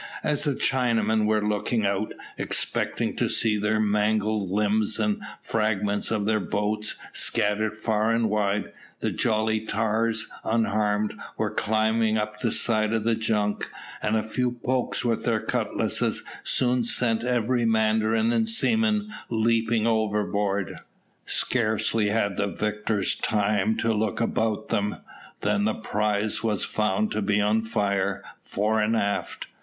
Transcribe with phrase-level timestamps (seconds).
[0.23, 6.09] As the Chinamen were looking out, expecting to see their mangled limbs and the fragments
[6.09, 12.51] of their boats scattered far and wide, the jolly tars, unharmed, were climbing up the
[12.51, 13.69] side of the junk,
[14.01, 20.79] and a few pokes with their cutlasses soon sent every mandarin and seaman leaping overboard.
[21.27, 24.95] Scarcely had the victors time to look about them,
[25.41, 29.45] than the prize was found to be on fire, fore and aft.